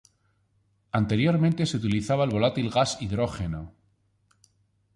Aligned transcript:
Anteriormente 0.91 1.67
se 1.67 1.77
utilizaba 1.77 2.23
el 2.23 2.31
volátil 2.31 2.71
gas 2.71 2.99
hidrógeno. 3.03 3.71